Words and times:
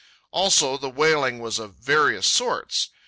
Also, 0.31 0.77
the 0.79 0.89
wailing 0.89 1.37
was 1.37 1.59
of 1.59 1.75
various 1.75 2.25
sorts. 2.25 2.89